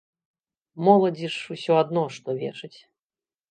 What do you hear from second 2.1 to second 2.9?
што вешаць.